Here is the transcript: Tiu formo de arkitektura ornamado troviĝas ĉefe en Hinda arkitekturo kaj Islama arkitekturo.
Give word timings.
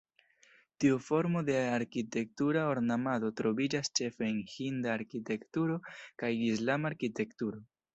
Tiu 0.83 0.95
formo 1.07 1.43
de 1.49 1.57
arkitektura 1.65 2.65
ornamado 2.71 3.31
troviĝas 3.43 3.95
ĉefe 4.01 4.29
en 4.33 4.43
Hinda 4.57 4.93
arkitekturo 4.99 5.81
kaj 5.93 6.35
Islama 6.53 6.97
arkitekturo. 6.97 7.67